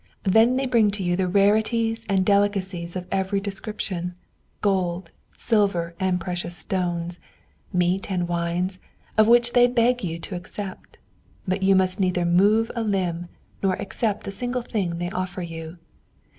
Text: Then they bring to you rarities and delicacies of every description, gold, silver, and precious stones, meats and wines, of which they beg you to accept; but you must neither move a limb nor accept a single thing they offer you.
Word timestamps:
Then 0.23 0.55
they 0.55 0.65
bring 0.65 0.89
to 0.97 1.03
you 1.03 1.15
rarities 1.27 2.07
and 2.09 2.25
delicacies 2.25 2.95
of 2.95 3.05
every 3.11 3.39
description, 3.39 4.15
gold, 4.61 5.11
silver, 5.37 5.93
and 5.99 6.19
precious 6.19 6.57
stones, 6.57 7.19
meats 7.71 8.09
and 8.09 8.27
wines, 8.27 8.79
of 9.15 9.27
which 9.27 9.53
they 9.53 9.67
beg 9.67 10.03
you 10.03 10.17
to 10.17 10.33
accept; 10.35 10.97
but 11.47 11.61
you 11.61 11.75
must 11.75 11.99
neither 11.99 12.25
move 12.25 12.71
a 12.75 12.81
limb 12.81 13.27
nor 13.61 13.73
accept 13.75 14.25
a 14.27 14.31
single 14.31 14.63
thing 14.63 14.97
they 14.97 15.11
offer 15.11 15.43
you. 15.43 15.77